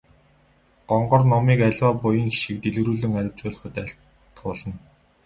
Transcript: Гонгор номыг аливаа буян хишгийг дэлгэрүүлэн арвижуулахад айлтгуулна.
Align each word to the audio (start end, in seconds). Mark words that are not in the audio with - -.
Гонгор 0.89 1.21
номыг 1.31 1.59
аливаа 1.67 1.93
буян 2.01 2.29
хишгийг 2.31 2.59
дэлгэрүүлэн 2.63 3.13
арвижуулахад 3.19 3.75
айлтгуулна. 3.81 4.75